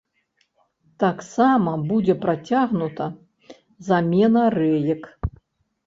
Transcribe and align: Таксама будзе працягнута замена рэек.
Таксама 1.03 1.75
будзе 1.93 2.15
працягнута 2.25 3.05
замена 3.93 4.43
рэек. 4.61 5.03